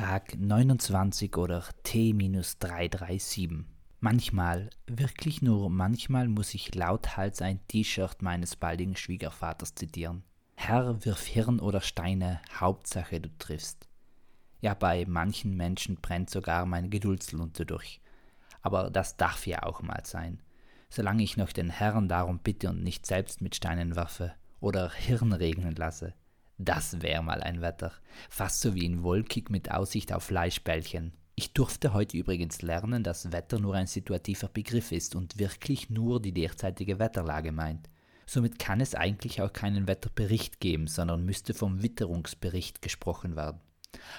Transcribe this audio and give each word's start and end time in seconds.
Tag 0.00 0.34
29 0.38 1.36
oder 1.36 1.62
T-337. 1.82 3.64
Manchmal, 4.00 4.70
wirklich 4.86 5.42
nur 5.42 5.68
manchmal 5.68 6.26
muss 6.26 6.54
ich 6.54 6.74
lauthals 6.74 7.42
ein 7.42 7.60
T-Shirt 7.68 8.22
meines 8.22 8.56
baldigen 8.56 8.96
Schwiegervaters 8.96 9.74
zitieren. 9.74 10.22
Herr, 10.54 11.04
wirf 11.04 11.26
Hirn 11.26 11.60
oder 11.60 11.82
Steine, 11.82 12.40
Hauptsache 12.58 13.20
du 13.20 13.28
triffst. 13.36 13.90
Ja, 14.62 14.72
bei 14.72 15.04
manchen 15.06 15.54
Menschen 15.54 15.96
brennt 15.96 16.30
sogar 16.30 16.64
meine 16.64 16.88
Geduldslunte 16.88 17.66
durch. 17.66 18.00
Aber 18.62 18.88
das 18.88 19.18
darf 19.18 19.46
ja 19.46 19.64
auch 19.64 19.82
mal 19.82 20.00
sein. 20.06 20.40
Solange 20.88 21.22
ich 21.22 21.36
noch 21.36 21.52
den 21.52 21.68
Herrn 21.68 22.08
darum 22.08 22.38
bitte 22.38 22.70
und 22.70 22.82
nicht 22.82 23.04
selbst 23.04 23.42
mit 23.42 23.54
Steinen 23.54 23.96
werfe 23.96 24.32
oder 24.60 24.90
Hirn 24.90 25.34
regnen 25.34 25.74
lasse. 25.74 26.14
Das 26.62 27.00
wäre 27.00 27.22
mal 27.22 27.42
ein 27.42 27.62
Wetter. 27.62 27.90
Fast 28.28 28.60
so 28.60 28.74
wie 28.74 28.84
in 28.84 29.02
Wolkig 29.02 29.48
mit 29.48 29.70
Aussicht 29.70 30.12
auf 30.12 30.24
Fleischbällchen. 30.24 31.14
Ich 31.34 31.54
durfte 31.54 31.94
heute 31.94 32.18
übrigens 32.18 32.60
lernen, 32.60 33.02
dass 33.02 33.32
Wetter 33.32 33.58
nur 33.58 33.76
ein 33.76 33.86
situativer 33.86 34.48
Begriff 34.48 34.92
ist 34.92 35.14
und 35.14 35.38
wirklich 35.38 35.88
nur 35.88 36.20
die 36.20 36.34
derzeitige 36.34 36.98
Wetterlage 36.98 37.50
meint. 37.50 37.88
Somit 38.26 38.58
kann 38.58 38.82
es 38.82 38.94
eigentlich 38.94 39.40
auch 39.40 39.54
keinen 39.54 39.88
Wetterbericht 39.88 40.60
geben, 40.60 40.86
sondern 40.86 41.24
müsste 41.24 41.54
vom 41.54 41.82
Witterungsbericht 41.82 42.82
gesprochen 42.82 43.36
werden. 43.36 43.62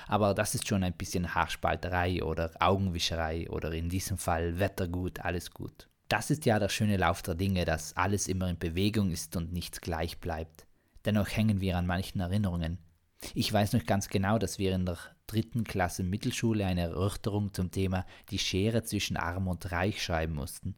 Aber 0.07 0.33
das 0.33 0.55
ist 0.55 0.67
schon 0.67 0.83
ein 0.83 0.97
bisschen 0.97 1.35
Haarspalterei 1.35 2.23
oder 2.23 2.49
Augenwischerei 2.59 3.51
oder 3.51 3.71
in 3.71 3.87
diesem 3.87 4.17
Fall 4.17 4.57
Wettergut, 4.57 5.19
alles 5.19 5.51
gut. 5.51 5.87
Das 6.07 6.31
ist 6.31 6.47
ja 6.47 6.57
der 6.57 6.69
schöne 6.69 6.97
Lauf 6.97 7.21
der 7.21 7.35
Dinge, 7.35 7.65
dass 7.65 7.95
alles 7.95 8.27
immer 8.27 8.49
in 8.49 8.57
Bewegung 8.57 9.11
ist 9.11 9.35
und 9.35 9.53
nichts 9.53 9.79
gleich 9.79 10.17
bleibt. 10.19 10.65
Dennoch 11.05 11.29
hängen 11.29 11.61
wir 11.61 11.77
an 11.77 11.87
manchen 11.87 12.19
Erinnerungen. 12.19 12.77
Ich 13.33 13.51
weiß 13.51 13.73
noch 13.73 13.85
ganz 13.85 14.09
genau, 14.09 14.37
dass 14.37 14.59
wir 14.59 14.73
in 14.73 14.85
der 14.85 14.97
dritten 15.27 15.63
Klasse 15.63 16.03
Mittelschule 16.03 16.65
eine 16.65 16.81
Erörterung 16.81 17.53
zum 17.53 17.71
Thema 17.71 18.05
die 18.29 18.39
Schere 18.39 18.83
zwischen 18.83 19.17
Arm 19.17 19.47
und 19.47 19.71
Reich 19.71 20.03
schreiben 20.03 20.35
mussten. 20.35 20.75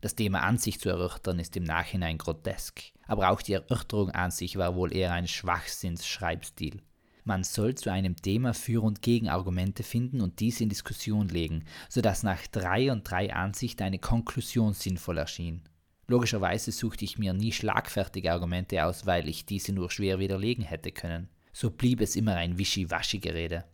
Das 0.00 0.14
Thema 0.14 0.42
an 0.42 0.58
sich 0.58 0.80
zu 0.80 0.88
erörtern 0.88 1.38
ist 1.38 1.56
im 1.56 1.64
Nachhinein 1.64 2.18
grotesk, 2.18 2.82
aber 3.06 3.30
auch 3.30 3.42
die 3.42 3.54
Erörterung 3.54 4.10
an 4.10 4.30
sich 4.30 4.56
war 4.56 4.76
wohl 4.76 4.94
eher 4.94 5.12
ein 5.12 5.26
Schwachsinns-Schreibstil. 5.26 6.82
Man 7.24 7.44
soll 7.44 7.74
zu 7.74 7.90
einem 7.90 8.16
Thema 8.16 8.54
Für- 8.54 8.82
und 8.82 9.02
Gegenargumente 9.02 9.82
finden 9.82 10.20
und 10.20 10.40
dies 10.40 10.60
in 10.60 10.68
Diskussion 10.68 11.28
legen, 11.28 11.64
sodass 11.88 12.22
nach 12.22 12.46
drei 12.46 12.90
und 12.90 13.10
drei 13.10 13.34
Ansichten 13.34 13.82
eine 13.82 13.98
Konklusion 13.98 14.72
sinnvoll 14.72 15.18
erschien. 15.18 15.62
Logischerweise 16.10 16.72
suchte 16.72 17.04
ich 17.04 17.18
mir 17.18 17.34
nie 17.34 17.52
schlagfertige 17.52 18.32
Argumente 18.32 18.82
aus, 18.82 19.04
weil 19.04 19.28
ich 19.28 19.44
diese 19.44 19.72
nur 19.72 19.90
schwer 19.90 20.18
widerlegen 20.18 20.64
hätte 20.64 20.90
können. 20.90 21.28
So 21.52 21.70
blieb 21.70 22.00
es 22.00 22.16
immer 22.16 22.34
ein 22.34 22.56
Wischiwaschi-Gerede. 22.56 23.64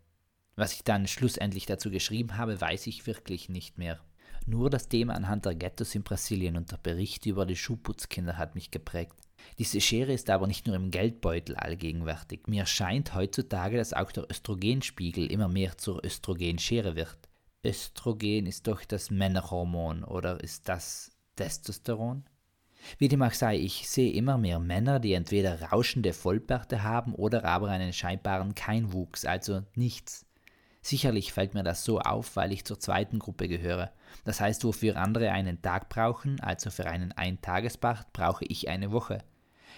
Was 0.56 0.72
ich 0.72 0.82
dann 0.82 1.06
schlussendlich 1.06 1.66
dazu 1.66 1.90
geschrieben 1.90 2.36
habe, 2.36 2.60
weiß 2.60 2.88
ich 2.88 3.06
wirklich 3.06 3.48
nicht 3.48 3.78
mehr. 3.78 4.00
Nur 4.46 4.68
das 4.68 4.88
Thema 4.88 5.14
anhand 5.14 5.46
der 5.46 5.54
Ghettos 5.54 5.94
in 5.94 6.02
Brasilien 6.02 6.56
und 6.56 6.72
der 6.72 6.76
Bericht 6.76 7.24
über 7.24 7.46
die 7.46 7.56
Schuhputzkinder 7.56 8.36
hat 8.36 8.56
mich 8.56 8.72
geprägt. 8.72 9.14
Diese 9.58 9.80
Schere 9.80 10.12
ist 10.12 10.28
aber 10.28 10.46
nicht 10.46 10.66
nur 10.66 10.74
im 10.74 10.90
Geldbeutel 10.90 11.54
allgegenwärtig. 11.54 12.46
Mir 12.46 12.66
scheint 12.66 13.14
heutzutage, 13.14 13.76
dass 13.76 13.92
auch 13.92 14.10
der 14.10 14.28
Östrogenspiegel 14.28 15.30
immer 15.30 15.48
mehr 15.48 15.78
zur 15.78 16.04
Östrogenschere 16.04 16.96
wird. 16.96 17.16
Östrogen 17.64 18.46
ist 18.46 18.66
doch 18.66 18.84
das 18.84 19.10
Männerhormon, 19.10 20.04
oder 20.04 20.40
ist 20.42 20.68
das 20.68 21.13
Testosteron? 21.36 22.24
Wie 22.98 23.08
dem 23.08 23.22
auch 23.22 23.32
sei, 23.32 23.56
ich 23.56 23.88
sehe 23.88 24.12
immer 24.12 24.36
mehr 24.36 24.58
Männer, 24.58 25.00
die 25.00 25.14
entweder 25.14 25.60
rauschende 25.62 26.12
Vollbärte 26.12 26.82
haben 26.82 27.14
oder 27.14 27.44
aber 27.44 27.68
einen 27.68 27.92
scheinbaren 27.92 28.54
Keinwuchs, 28.54 29.24
also 29.24 29.62
nichts. 29.74 30.26
Sicherlich 30.82 31.32
fällt 31.32 31.54
mir 31.54 31.62
das 31.62 31.82
so 31.82 32.00
auf, 32.00 32.36
weil 32.36 32.52
ich 32.52 32.66
zur 32.66 32.78
zweiten 32.78 33.18
Gruppe 33.18 33.48
gehöre. 33.48 33.90
Das 34.24 34.40
heißt, 34.40 34.64
wofür 34.64 34.96
andere 34.96 35.30
einen 35.30 35.62
Tag 35.62 35.88
brauchen, 35.88 36.40
also 36.40 36.70
für 36.70 36.86
einen 36.86 37.12
Eintagesbart, 37.12 38.12
brauche 38.12 38.44
ich 38.44 38.68
eine 38.68 38.92
Woche. 38.92 39.18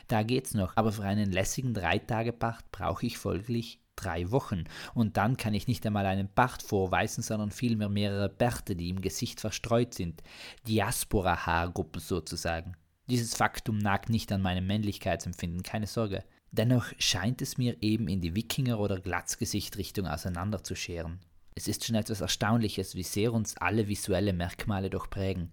Da 0.08 0.24
geht's 0.24 0.54
noch, 0.54 0.76
aber 0.76 0.90
für 0.90 1.04
einen 1.04 1.30
lässigen 1.30 1.74
Dreitagebart 1.74 2.72
brauche 2.72 3.06
ich 3.06 3.18
folglich 3.18 3.80
drei 3.96 4.30
Wochen. 4.30 4.64
Und 4.94 5.16
dann 5.16 5.36
kann 5.36 5.54
ich 5.54 5.66
nicht 5.66 5.84
einmal 5.86 6.06
einen 6.06 6.28
Bart 6.32 6.62
vorweisen, 6.62 7.22
sondern 7.22 7.50
vielmehr 7.50 7.88
mehrere 7.88 8.28
Bärte, 8.28 8.76
die 8.76 8.90
im 8.90 9.00
Gesicht 9.00 9.40
verstreut 9.40 9.94
sind. 9.94 10.22
Diaspora-Haargruppen 10.68 12.00
sozusagen. 12.00 12.76
Dieses 13.08 13.34
Faktum 13.34 13.78
nagt 13.78 14.08
nicht 14.08 14.32
an 14.32 14.42
meinem 14.42 14.66
Männlichkeitsempfinden, 14.66 15.62
keine 15.62 15.86
Sorge. 15.86 16.24
Dennoch 16.50 16.86
scheint 16.98 17.42
es 17.42 17.58
mir 17.58 17.76
eben 17.80 18.08
in 18.08 18.20
die 18.20 18.34
Wikinger- 18.34 18.80
oder 18.80 19.00
Glatzgesicht-Richtung 19.00 20.06
auseinanderzuscheren. 20.06 21.20
Es 21.54 21.68
ist 21.68 21.84
schon 21.84 21.96
etwas 21.96 22.20
Erstaunliches, 22.20 22.94
wie 22.94 23.02
sehr 23.02 23.32
uns 23.32 23.56
alle 23.56 23.88
visuelle 23.88 24.32
Merkmale 24.32 24.90
doch 24.90 25.08
prägen. 25.08 25.50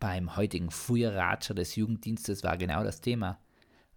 Beim 0.00 0.36
heutigen 0.36 0.70
Feuerratscher 0.70 1.54
des 1.54 1.76
Jugenddienstes 1.76 2.42
war 2.42 2.56
genau 2.56 2.84
das 2.84 3.00
Thema. 3.00 3.38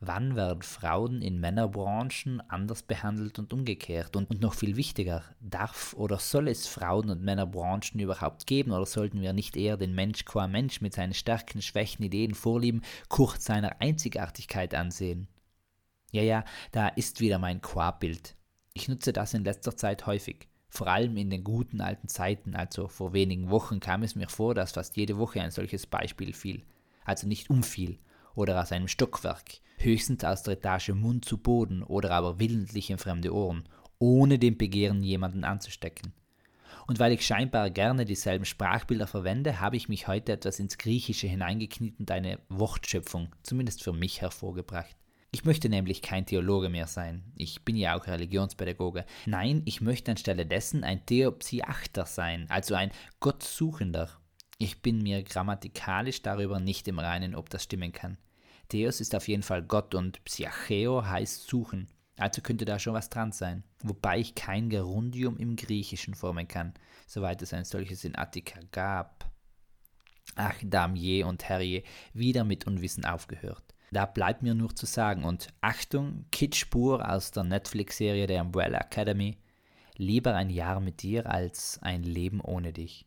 Wann 0.04 0.36
werden 0.36 0.64
Frauen 0.64 1.22
in 1.22 1.40
Männerbranchen 1.40 2.42
anders 2.50 2.82
behandelt 2.82 3.38
und 3.38 3.54
umgekehrt? 3.54 4.16
Und, 4.16 4.32
und 4.32 4.42
noch 4.42 4.56
viel 4.56 4.76
wichtiger, 4.76 5.24
darf 5.40 5.94
oder 5.94 6.18
soll 6.18 6.48
es 6.48 6.66
Frauen- 6.66 7.12
und 7.12 7.22
Männerbranchen 7.22 8.00
überhaupt 8.00 8.48
geben 8.48 8.72
oder 8.72 8.88
sollten 8.88 9.22
wir 9.22 9.32
nicht 9.32 9.56
eher 9.56 9.78
den 9.78 9.94
Mensch 9.94 10.26
qua 10.26 10.48
Mensch 10.48 10.82
mit 10.82 10.96
seinen 10.96 11.14
Stärken, 11.14 11.62
Schwächen, 11.62 12.04
Ideen, 12.04 12.34
Vorlieben, 12.34 12.82
kurz 13.10 13.46
seiner 13.46 13.80
Einzigartigkeit 13.80 14.74
ansehen? 14.74 15.28
Ja, 16.12 16.24
ja, 16.24 16.46
da 16.72 16.88
ist 16.88 17.22
wieder 17.22 17.38
mein 17.38 17.62
Qua-Bild. 17.62 18.36
Ich 18.74 18.88
nutze 18.88 19.14
das 19.14 19.36
in 19.36 19.44
letzter 19.44 19.78
Zeit 19.78 20.08
häufig. 20.08 20.48
Vor 20.68 20.88
allem 20.88 21.16
in 21.16 21.30
den 21.30 21.44
guten 21.44 21.80
alten 21.80 22.08
Zeiten, 22.08 22.56
also 22.56 22.88
vor 22.88 23.14
wenigen 23.14 23.52
Wochen, 23.52 23.80
kam 23.80 24.02
es 24.02 24.16
mir 24.16 24.30
vor, 24.30 24.56
dass 24.56 24.72
fast 24.72 24.98
jede 24.98 25.20
Woche 25.20 25.42
ein 25.42 25.52
solches 25.52 25.86
Beispiel 25.86 26.34
fiel. 26.34 26.64
Also 27.06 27.28
nicht 27.28 27.52
umfiel 27.52 28.00
oder 28.34 28.60
aus 28.60 28.72
einem 28.72 28.88
Stockwerk, 28.88 29.62
höchstens 29.84 30.24
aus 30.24 30.44
der 30.44 30.54
Etage 30.54 30.90
Mund 30.90 31.26
zu 31.26 31.38
Boden 31.38 31.84
oder 31.84 32.12
aber 32.12 32.40
willentlich 32.40 32.90
in 32.90 32.98
fremde 32.98 33.34
Ohren, 33.34 33.64
ohne 34.00 34.40
dem 34.40 34.58
Begehren 34.58 35.04
jemanden 35.04 35.44
anzustecken. 35.44 36.14
Und 36.88 37.00
weil 37.00 37.14
ich 37.14 37.26
scheinbar 37.26 37.70
gerne 37.70 38.06
dieselben 38.06 38.46
Sprachbilder 38.46 39.08
verwende, 39.08 39.60
habe 39.60 39.78
ich 39.78 39.88
mich 39.88 40.08
heute 40.08 40.34
etwas 40.34 40.60
ins 40.60 40.78
Griechische 40.78 41.28
hineingekniet 41.28 42.00
und 42.00 42.12
eine 42.12 42.40
Wortschöpfung, 42.50 43.30
zumindest 43.44 43.84
für 43.84 43.94
mich, 43.94 44.22
hervorgebracht. 44.22 44.96
Ich 45.34 45.46
möchte 45.46 45.70
nämlich 45.70 46.02
kein 46.02 46.26
Theologe 46.26 46.68
mehr 46.68 46.88
sein. 46.88 47.24
Ich 47.38 47.64
bin 47.64 47.78
ja 47.78 47.98
auch 47.98 48.08
Religionspädagoge. 48.08 49.06
Nein, 49.26 49.62
ich 49.64 49.80
möchte 49.80 50.12
anstelle 50.12 50.46
dessen 50.46 50.84
ein 50.84 51.06
Theopsiachter 51.06 52.06
sein, 52.06 52.48
also 52.50 52.76
ein 52.76 52.92
Gottsuchender. 53.22 54.10
Ich 54.58 54.82
bin 54.82 55.02
mir 55.02 55.24
grammatikalisch 55.24 56.22
darüber 56.22 56.60
nicht 56.60 56.88
im 56.90 57.00
Reinen, 57.00 57.36
ob 57.36 57.50
das 57.50 57.64
stimmen 57.64 57.94
kann. 57.94 58.18
Theos 58.70 59.02
ist 59.02 59.16
auf 59.16 59.28
jeden 59.28 59.44
Fall 59.44 59.64
Gott 59.64 59.96
und 59.96 60.24
Psycheo 60.24 61.06
heißt 61.06 61.48
suchen. 61.48 61.88
Also 62.18 62.42
könnte 62.42 62.66
da 62.66 62.78
schon 62.78 62.94
was 62.94 63.10
dran 63.10 63.32
sein. 63.32 63.64
Wobei 63.84 64.20
ich 64.20 64.36
kein 64.36 64.70
Gerundium 64.70 65.38
im 65.38 65.56
Griechischen 65.56 66.14
formen 66.14 66.48
kann, 66.48 66.74
soweit 67.08 67.42
es 67.42 67.54
ein 67.54 67.66
solches 67.66 68.04
in 68.04 68.18
Attika 68.18 68.60
gab. 68.72 69.30
Ach, 70.36 70.56
Damje 70.64 71.26
und 71.26 71.50
Herje, 71.50 71.84
wieder 72.14 72.44
mit 72.44 72.68
Unwissen 72.68 73.06
aufgehört. 73.06 73.64
Da 73.92 74.06
bleibt 74.06 74.42
mir 74.42 74.54
nur 74.54 74.74
zu 74.74 74.86
sagen 74.86 75.26
und 75.26 75.50
Achtung, 75.60 76.26
Kitschspur 76.32 77.10
aus 77.10 77.32
der 77.32 77.44
Netflix-Serie 77.44 78.26
der 78.26 78.42
Umbrella 78.42 78.78
Academy, 78.78 79.38
lieber 79.98 80.34
ein 80.34 80.50
Jahr 80.50 80.80
mit 80.80 81.02
dir 81.02 81.30
als 81.30 81.80
ein 81.82 82.04
Leben 82.04 82.40
ohne 82.40 82.72
dich. 82.72 83.06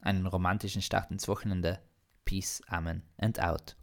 Einen 0.00 0.26
romantischen 0.26 0.80
Start 0.80 1.10
ins 1.10 1.28
Wochenende. 1.28 1.80
Peace, 2.24 2.62
Amen 2.68 3.02
and 3.18 3.40
out. 3.40 3.76